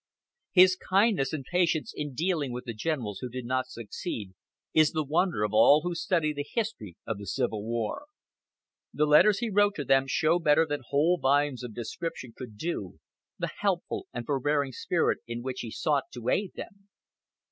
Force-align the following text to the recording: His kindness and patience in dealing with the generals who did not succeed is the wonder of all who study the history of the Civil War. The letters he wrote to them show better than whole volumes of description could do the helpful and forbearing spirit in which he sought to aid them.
His 0.53 0.75
kindness 0.77 1.31
and 1.31 1.45
patience 1.45 1.93
in 1.95 2.15
dealing 2.15 2.51
with 2.51 2.65
the 2.65 2.73
generals 2.73 3.19
who 3.19 3.29
did 3.29 3.45
not 3.45 3.67
succeed 3.67 4.33
is 4.73 4.93
the 4.93 5.03
wonder 5.03 5.43
of 5.43 5.53
all 5.53 5.81
who 5.83 5.93
study 5.93 6.33
the 6.33 6.43
history 6.55 6.97
of 7.05 7.19
the 7.19 7.27
Civil 7.27 7.63
War. 7.63 8.05
The 8.91 9.05
letters 9.05 9.37
he 9.41 9.51
wrote 9.51 9.75
to 9.75 9.85
them 9.85 10.07
show 10.07 10.39
better 10.39 10.65
than 10.65 10.81
whole 10.87 11.19
volumes 11.19 11.61
of 11.63 11.75
description 11.75 12.33
could 12.35 12.57
do 12.57 12.97
the 13.37 13.51
helpful 13.59 14.07
and 14.11 14.25
forbearing 14.25 14.71
spirit 14.71 15.19
in 15.27 15.43
which 15.43 15.59
he 15.59 15.69
sought 15.69 16.05
to 16.13 16.29
aid 16.29 16.53
them. 16.55 16.89